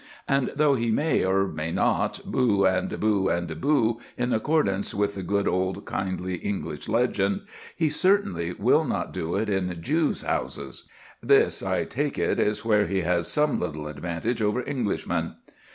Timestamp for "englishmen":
14.67-15.35